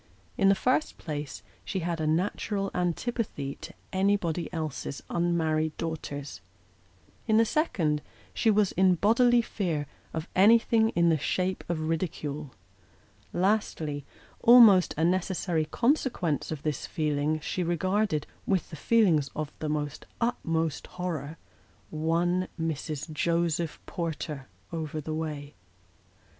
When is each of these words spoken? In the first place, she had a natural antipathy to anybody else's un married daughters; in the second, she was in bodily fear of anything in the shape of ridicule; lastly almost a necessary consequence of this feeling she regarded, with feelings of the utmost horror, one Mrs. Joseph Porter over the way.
In 0.35 0.49
the 0.49 0.55
first 0.55 0.97
place, 0.97 1.43
she 1.63 1.81
had 1.81 2.01
a 2.01 2.07
natural 2.07 2.71
antipathy 2.73 3.53
to 3.61 3.71
anybody 3.93 4.51
else's 4.51 5.03
un 5.11 5.37
married 5.37 5.77
daughters; 5.77 6.41
in 7.27 7.37
the 7.37 7.45
second, 7.45 8.01
she 8.33 8.49
was 8.49 8.71
in 8.71 8.95
bodily 8.95 9.43
fear 9.43 9.85
of 10.11 10.27
anything 10.35 10.89
in 10.95 11.09
the 11.09 11.19
shape 11.19 11.63
of 11.69 11.81
ridicule; 11.87 12.49
lastly 13.31 14.03
almost 14.41 14.95
a 14.97 15.03
necessary 15.05 15.65
consequence 15.65 16.51
of 16.51 16.63
this 16.63 16.87
feeling 16.87 17.39
she 17.39 17.61
regarded, 17.61 18.25
with 18.47 18.63
feelings 18.63 19.29
of 19.35 19.51
the 19.59 19.93
utmost 20.19 20.87
horror, 20.97 21.37
one 21.91 22.47
Mrs. 22.59 23.11
Joseph 23.13 23.79
Porter 23.85 24.47
over 24.73 24.99
the 24.99 25.13
way. 25.13 25.53